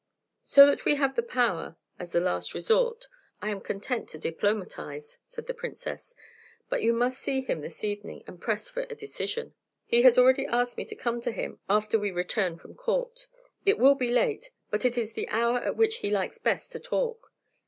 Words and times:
"So 0.41 0.65
that 0.65 0.83
we 0.83 0.95
have 0.95 1.15
the 1.15 1.21
power, 1.21 1.75
as 1.99 2.15
a 2.15 2.19
last 2.19 2.55
resource, 2.55 3.07
I 3.39 3.51
am 3.51 3.61
content 3.61 4.09
to 4.09 4.17
diplomatize," 4.17 5.19
said 5.27 5.45
the 5.45 5.53
Princess; 5.53 6.15
"but 6.69 6.81
you 6.81 6.91
must 6.91 7.19
see 7.19 7.41
him 7.41 7.61
this 7.61 7.83
evening, 7.83 8.23
and 8.25 8.41
press 8.41 8.71
for 8.71 8.79
a 8.89 8.95
decision." 8.95 9.53
"He 9.85 10.01
has 10.01 10.17
already 10.17 10.47
asked 10.47 10.75
me 10.75 10.85
to 10.85 10.95
come 10.95 11.21
to 11.21 11.31
him 11.31 11.59
after 11.69 11.99
we 11.99 12.09
return 12.09 12.57
from 12.57 12.73
Court. 12.73 13.27
It 13.63 13.77
will 13.77 13.93
be 13.93 14.09
late, 14.09 14.49
but 14.71 14.85
it 14.85 14.97
is 14.97 15.13
the 15.13 15.29
hour 15.29 15.59
at 15.59 15.77
which 15.77 15.97
he 15.97 16.09
likes 16.09 16.39
best 16.39 16.71
to 16.71 16.79
talk. 16.79 17.31